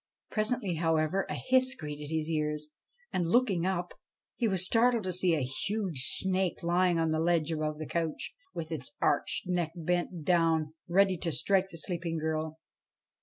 [0.31, 2.69] Presently, however, a hiss greeted his ears;
[3.13, 3.93] and, looking up,
[4.35, 8.33] he was startled to see a huge snake lying on the ledge above the couch,
[8.51, 12.57] with its arched neck bent down ready to strike the sleeping girl.